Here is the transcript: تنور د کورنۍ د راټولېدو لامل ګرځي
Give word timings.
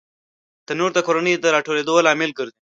تنور 0.67 0.91
د 0.93 0.99
کورنۍ 1.07 1.33
د 1.37 1.45
راټولېدو 1.55 2.03
لامل 2.05 2.31
ګرځي 2.39 2.57